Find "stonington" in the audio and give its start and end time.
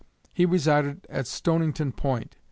1.27-1.91